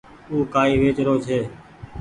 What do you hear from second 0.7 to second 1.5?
ويچ رو ڇي۔